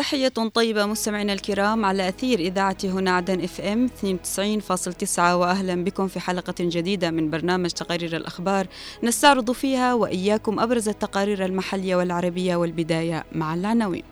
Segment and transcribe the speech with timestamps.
[0.00, 6.20] تحية طيبة مستمعينا الكرام على أثير إذاعة هنا عدن إف إم 92.9 وأهلا بكم في
[6.20, 8.66] حلقة جديدة من برنامج تقارير الأخبار
[9.02, 14.02] نستعرض فيها وإياكم أبرز التقارير المحلية والعربية والبداية مع العناوين.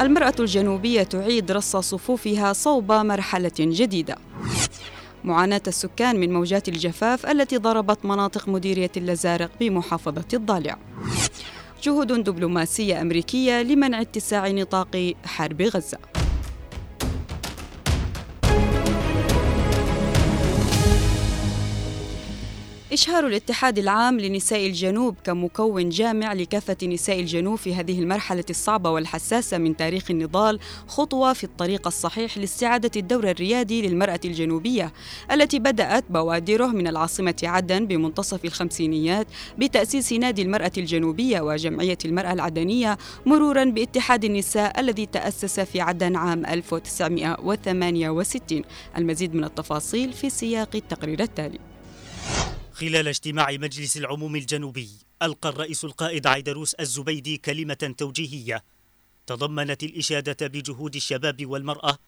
[0.00, 4.25] المرأة الجنوبية تعيد رص صفوفها صوب مرحلة جديدة.
[5.26, 10.78] معاناة السكان من موجات الجفاف التي ضربت مناطق مديرية اللزارق بمحافظة الضالع.
[11.82, 15.98] جهود دبلوماسية أمريكية لمنع اتساع نطاق حرب غزة.
[22.96, 29.58] إشهار الاتحاد العام لنساء الجنوب كمكون جامع لكافة نساء الجنوب في هذه المرحلة الصعبة والحساسة
[29.58, 34.92] من تاريخ النضال خطوة في الطريق الصحيح لاستعادة الدور الريادي للمرأة الجنوبية
[35.32, 39.26] التي بدأت بوادره من العاصمة عدن بمنتصف الخمسينيات
[39.58, 46.46] بتأسيس نادي المرأة الجنوبية وجمعية المرأة العدنية مرورا باتحاد النساء الذي تأسس في عدن عام
[46.46, 48.62] 1968
[48.96, 51.65] المزيد من التفاصيل في سياق التقرير التالي.
[52.76, 54.90] خلال اجتماع مجلس العموم الجنوبي
[55.22, 58.64] ألقى الرئيس القائد عيدروس الزبيدي كلمة توجيهية.
[59.26, 61.98] تضمنت الإشادة بجهود الشباب والمرأة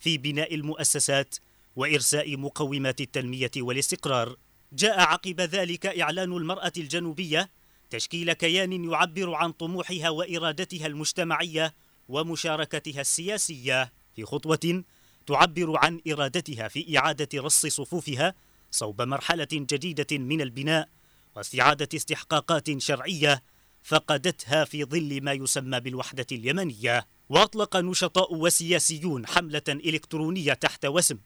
[0.00, 1.34] في بناء المؤسسات
[1.76, 4.36] وإرساء مقومات التنمية والاستقرار.
[4.72, 7.50] جاء عقب ذلك إعلان المرأة الجنوبية
[7.90, 11.74] تشكيل كيان يعبر عن طموحها وإرادتها المجتمعية
[12.08, 14.84] ومشاركتها السياسية في خطوة
[15.26, 18.34] تعبر عن إرادتها في إعادة رص صفوفها
[18.74, 20.88] صوب مرحلة جديدة من البناء
[21.36, 23.42] واستعادة استحقاقات شرعية
[23.82, 27.06] فقدتها في ظل ما يسمى بالوحدة اليمنية.
[27.28, 31.18] وأطلق نشطاء وسياسيون حملة إلكترونية تحت وسم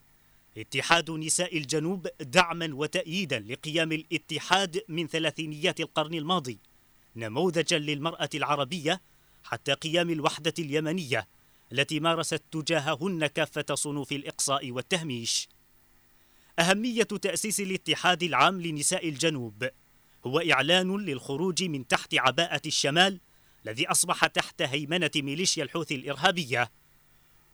[0.58, 6.58] اتحاد نساء الجنوب دعما وتأييدا لقيام الاتحاد من ثلاثينيات القرن الماضي
[7.16, 9.00] نموذجا للمرأة العربية
[9.42, 11.28] حتى قيام الوحدة اليمنية
[11.72, 15.48] التي مارست تجاههن كافة صنوف الإقصاء والتهميش.
[16.58, 19.69] أهمية تأسيس الاتحاد العام لنساء الجنوب.
[20.26, 23.20] هو إعلان للخروج من تحت عباءة الشمال
[23.66, 26.70] الذي أصبح تحت هيمنة ميليشيا الحوثي الإرهابية.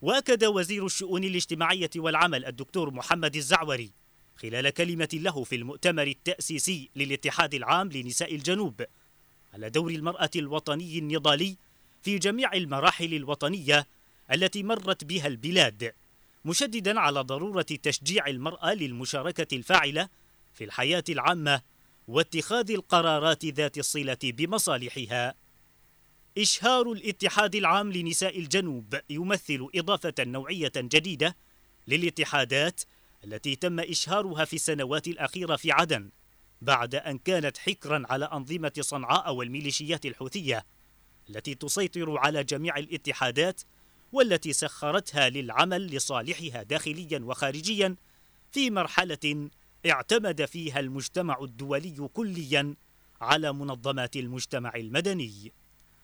[0.01, 3.91] وأكد وزير الشؤون الاجتماعية والعمل الدكتور محمد الزعوري
[4.35, 8.85] خلال كلمة له في المؤتمر التأسيسي للاتحاد العام لنساء الجنوب
[9.53, 11.55] على دور المرأة الوطني النضالي
[12.03, 13.87] في جميع المراحل الوطنية
[14.33, 15.93] التي مرت بها البلاد.
[16.45, 20.09] مشددا على ضرورة تشجيع المرأة للمشاركة الفاعلة
[20.53, 21.61] في الحياة العامة
[22.07, 25.35] واتخاذ القرارات ذات الصلة بمصالحها.
[26.37, 31.35] إشهار الاتحاد العام لنساء الجنوب يمثل إضافة نوعية جديدة
[31.87, 32.81] للاتحادات
[33.23, 36.09] التي تم إشهارها في السنوات الأخيرة في عدن
[36.61, 40.65] بعد أن كانت حكرا على أنظمة صنعاء والميليشيات الحوثية
[41.29, 43.61] التي تسيطر على جميع الاتحادات
[44.15, 47.95] والتي سخرتها للعمل لصالحها داخليا وخارجيا
[48.51, 49.49] في مرحلة
[49.85, 52.75] اعتمد فيها المجتمع الدولي كليا
[53.21, 55.53] على منظمات المجتمع المدني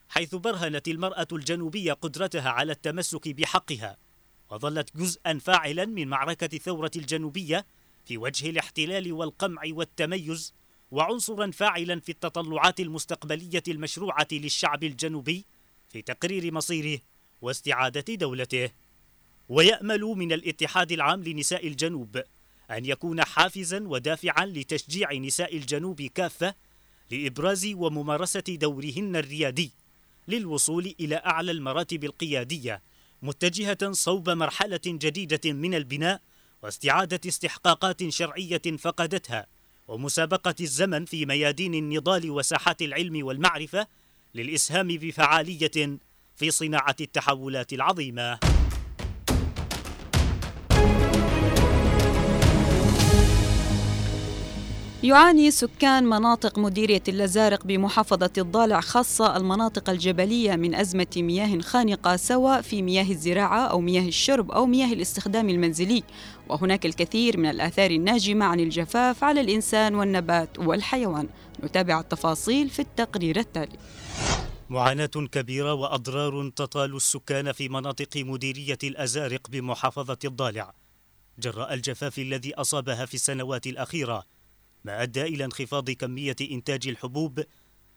[0.09, 3.97] حيث برهنت المرأة الجنوبية قدرتها على التمسك بحقها
[4.49, 7.65] وظلت جزءا فاعلا من معركة الثورة الجنوبية
[8.05, 10.53] في وجه الاحتلال والقمع والتميز
[10.91, 15.45] وعنصرا فاعلا في التطلعات المستقبلية المشروعة للشعب الجنوبي
[15.89, 16.99] في تقرير مصيره
[17.41, 18.69] واستعادة دولته.
[19.49, 22.23] ويأمل من الاتحاد العام لنساء الجنوب
[22.71, 26.55] أن يكون حافزا ودافعا لتشجيع نساء الجنوب كافة
[27.11, 29.71] لإبراز وممارسة دورهن الريادي
[30.27, 32.81] للوصول إلى أعلى المراتب القيادية
[33.21, 36.21] متجهة صوب مرحلة جديدة من البناء
[36.63, 39.47] واستعادة استحقاقات شرعية فقدتها
[39.87, 43.87] ومسابقة الزمن في ميادين النضال وساحات العلم والمعرفة
[44.35, 45.97] للإسهام بفعالية
[46.41, 48.39] في صناعة التحولات العظيمة.
[55.03, 62.61] يعاني سكان مناطق مديرية اللزارق بمحافظة الضالع خاصة المناطق الجبلية من أزمة مياه خانقة سواء
[62.61, 66.03] في مياه الزراعة أو مياه الشرب أو مياه الاستخدام المنزلي.
[66.49, 71.27] وهناك الكثير من الآثار الناجمة عن الجفاف على الإنسان والنبات والحيوان.
[71.63, 73.77] نتابع التفاصيل في التقرير التالي.
[74.71, 80.73] معاناة كبيرة وأضرار تطال السكان في مناطق مديرية الأزارق بمحافظة الضالع.
[81.39, 84.25] جراء الجفاف الذي أصابها في السنوات الأخيرة
[84.85, 87.43] ما أدى إلى انخفاض كمية إنتاج الحبوب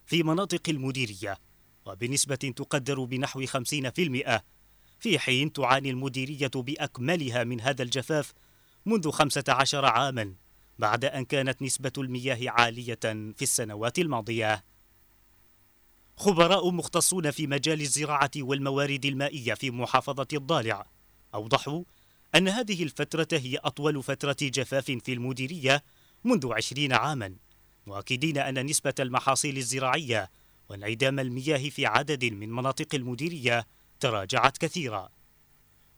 [0.07, 1.39] في مناطق المديرية
[1.87, 4.41] وبنسبة تقدر بنحو 50%
[5.01, 8.33] في حين تعاني المديرية بأكملها من هذا الجفاف
[8.87, 10.35] منذ 15 عاما
[10.79, 12.99] بعد أن كانت نسبة المياه عالية
[13.37, 14.74] في السنوات الماضية.
[16.17, 20.87] خبراء مختصون في مجال الزراعة والموارد المائية في محافظة الضالع.
[21.35, 21.85] أوضحوا
[22.35, 25.85] أن هذه الفترة هي أطول فترة جفاف في المديرية
[26.25, 27.35] منذ عشرين عاما
[27.87, 30.31] مؤكدين أن نسبة المحاصيل الزراعية
[30.69, 33.67] وانعدام المياه في عدد من مناطق المديرية
[34.01, 35.09] تراجعت كثيرا.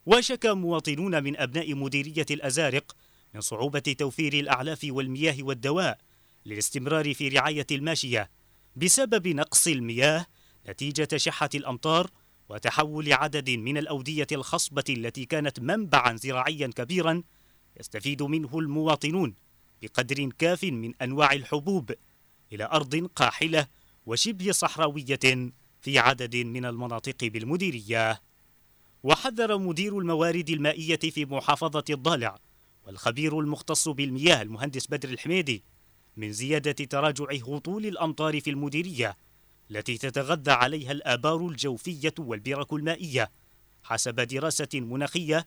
[0.07, 2.97] وشكى مواطنون من أبناء مديرية الأزارق
[3.35, 5.99] من صعوبة توفير الأعلاف والمياه والدواء
[6.47, 8.31] للاستمرار في رعاية الماشية
[8.77, 10.27] بسبب نقص المياه
[10.69, 12.11] نتيجة شحة الأمطار
[12.49, 17.23] وتحول عدد من الأودية الخصبة التي كانت منبعا زراعيا كبيرا
[17.81, 19.35] يستفيد منه المواطنون
[19.83, 21.93] بقدر كاف من أنواع الحبوب
[22.53, 23.67] إلى أرض قاحلة
[24.07, 25.51] وشبه صحراوية
[25.81, 28.21] في عدد من المناطق بالمديرية.
[29.03, 32.39] وحذر مدير الموارد المائية في محافظة الضالع
[32.87, 35.63] والخبير المختص بالمياه المهندس بدر الحميدي
[36.17, 39.17] من زيادة تراجع هطول الأمطار في المديرية
[39.71, 43.31] التي تتغذى عليها الآبار الجوفية والبرك المائية
[43.83, 45.47] حسب دراسة مناخية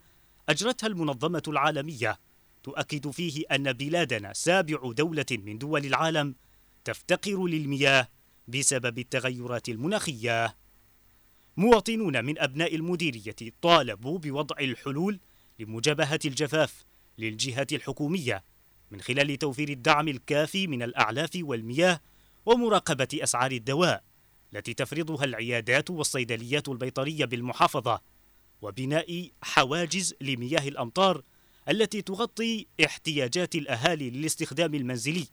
[0.50, 2.19] أجرتها المنظمة العالمية
[2.63, 6.36] تؤكد فيه أن بلادنا سابع دولة من دول العالم
[6.86, 8.07] تفتقر للمياه
[8.48, 10.56] بسبب التغيرات المناخية.
[11.57, 15.19] مواطنون من أبناء المديرية طالبوا بوضع الحلول
[15.60, 16.86] لمجابهة الجفاف
[17.18, 18.44] للجهات الحكومية
[18.91, 22.00] من خلال توفير الدعم الكافي من الأعلاف والمياه
[22.45, 24.03] ومراقبة أسعار الدواء
[24.53, 28.01] التي تفرضها العيادات والصيدليات البيطرية بالمحافظة
[28.62, 31.24] وبناء حواجز لمياه الأمطار
[31.69, 35.27] التي تغطي احتياجات الأهالي للاستخدام المنزلي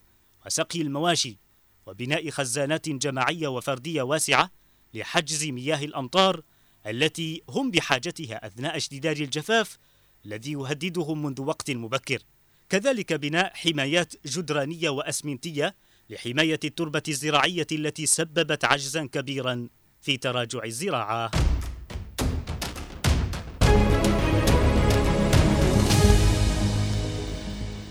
[0.47, 1.39] وسقي المواشي
[1.87, 4.51] وبناء خزانات جماعية وفردية واسعة
[4.95, 6.43] لحجز مياه الأمطار
[6.87, 9.79] التي هم بحاجتها أثناء اشتداد الجفاف
[10.27, 12.23] الذي يهددهم منذ وقت مبكر.
[12.71, 15.75] كذلك بناء حمايات جدرانية وأسمنتية
[16.11, 19.69] لحماية التربة الزراعية التي سببت عجزا كبيرا
[20.01, 21.31] في تراجع الزراعة.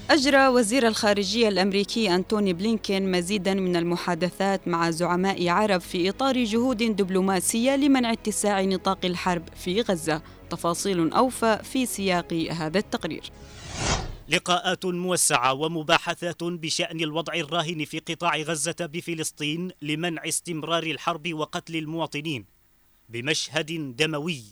[0.10, 6.78] أجرى وزير الخارجية الأمريكي أنتوني بلينكين مزيدا من المحادثات مع زعماء عرب في إطار جهود
[6.78, 10.22] دبلوماسية لمنع اتساع نطاق الحرب في غزة.
[10.50, 13.32] تفاصيل أوفى في سياق هذا التقرير.
[14.30, 22.46] لقاءات موسعة ومباحثات بشأن الوضع الراهن في قطاع غزة بفلسطين لمنع استمرار الحرب وقتل المواطنين
[23.10, 24.44] بمشهد دموي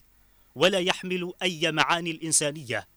[0.56, 2.88] ولا يحمل أي معاني الإنسانية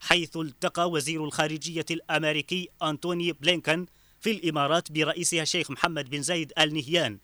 [0.00, 3.86] حيث التقى وزير الخارجية الأمريكي أنتوني بلينكن
[4.20, 7.18] في الإمارات برئيسها الشيخ محمد بن زايد آل نهيان.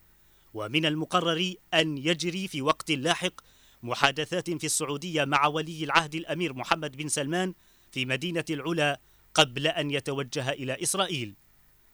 [0.55, 3.41] ومن المقرر أن يجري في وقت لاحق
[3.82, 7.55] محادثات في السعودية مع ولي العهد الأمير محمد بن سلمان
[7.93, 9.01] في مدينة العلا
[9.35, 11.35] قبل أن يتوجه إلى إسرائيل.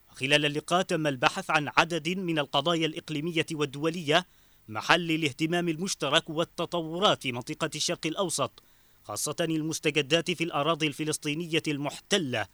[0.08, 4.26] خلال اللقاء تم البحث عن عدد من القضايا الإقليمية والدولية
[4.68, 8.62] محل الاهتمام المشترك والتطورات في منطقة الشرق الأوسط
[9.04, 12.46] خاصة المستجدات في الأراضي الفلسطينية المحتلة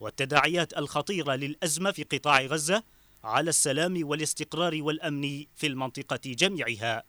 [0.00, 2.82] والتداعيات الخطيرة للأزمة في قطاع غزة
[3.24, 7.04] على السلام والاستقرار والأمن في المنطقة جميعها.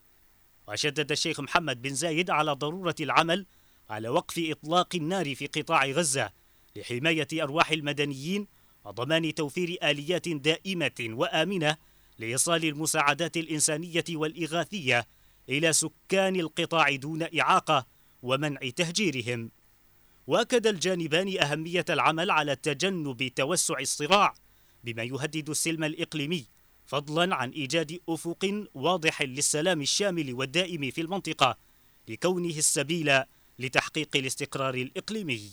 [0.68, 3.46] وشدد الشيخ محمد بن زايد على ضرورة العمل
[3.90, 6.32] على وقف إطلاق النار في قطاع غزة
[6.76, 8.48] لحماية أرواح المدنيين
[8.86, 11.78] وضمان توفير آليات دائمة وآمنة
[12.20, 15.08] لإيصال المساعدات الإنسانية والإغاثية
[15.50, 17.86] إلى سكان القطاع دون إعاقة
[18.24, 19.52] ومنع تهجيرهم.
[20.28, 24.34] وأكد الجانبان أهمية العمل على تجنب توسع الصراع
[24.84, 26.46] بما يهدد السلم الإقليمي
[26.86, 31.58] فضلا عن إيجاد أفق واضح للسلام الشامل والدائم في المنطقة
[32.08, 33.24] لكونه السبيل
[33.60, 35.52] لتحقيق الاستقرار الإقليمي.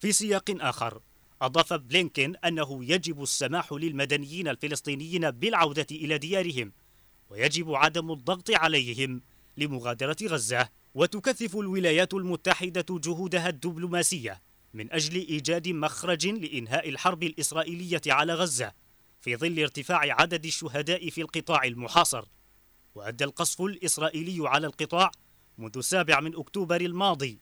[0.00, 1.00] في سياق آخر
[1.42, 6.72] أضاف بلينكين أنه يجب السماح للمدنيين الفلسطينيين بالعودة إلى ديارهم
[7.30, 9.20] ويجب عدم الضغط عليهم
[9.56, 14.42] لمغادرة غزة وتكثف الولايات المتحدة جهودها الدبلوماسية
[14.74, 18.72] من أجل إيجاد مخرج لإنهاء الحرب الإسرائيلية على غزة
[19.20, 22.24] في ظل ارتفاع عدد الشهداء في القطاع المحاصر.
[22.94, 25.10] وأدى القصف الإسرائيلي على القطاع
[25.58, 27.38] منذ السابع من أكتوبر الماضي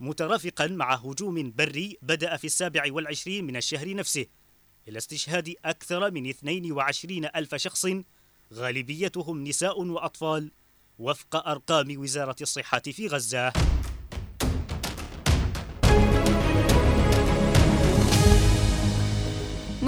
[0.00, 4.26] مترافقا مع هجوم بري بدأ في السابع والعشرين من الشهر نفسه
[4.88, 7.86] إلى استشهاد أكثر من 22 ألف شخص
[8.52, 10.50] غالبيتهم نساء وأطفال
[10.98, 13.52] وفق أرقام وزارة الصحة في غزة.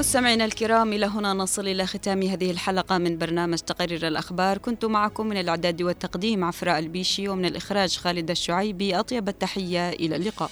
[0.04, 4.58] مستمعينا الكرام إلى هنا نصل إلى ختام هذه الحلقة من برنامج تقرير الأخبار.
[4.58, 8.99] كنت معكم من الإعداد والتقديم عفراء البيشي ومن الإخراج خالد الشعيبي.
[8.99, 10.50] أطيب التحية إلى اللقاء.